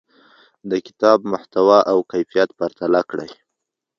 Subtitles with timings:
[0.69, 3.31] د کتاب محتوا او کیفیت پرتله کړئ.